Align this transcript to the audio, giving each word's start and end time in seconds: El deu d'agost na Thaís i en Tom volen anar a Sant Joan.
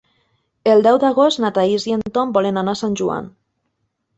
El 0.75 0.81
deu 0.87 0.95
d'agost 1.03 1.43
na 1.43 1.51
Thaís 1.57 1.85
i 1.91 1.95
en 1.99 2.07
Tom 2.17 2.33
volen 2.39 2.59
anar 2.63 2.77
a 2.79 2.81
Sant 2.81 2.99
Joan. 3.03 3.29